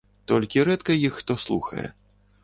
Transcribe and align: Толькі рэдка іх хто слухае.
Толькі 0.29 0.63
рэдка 0.69 0.95
іх 1.07 1.13
хто 1.19 1.37
слухае. 1.43 1.85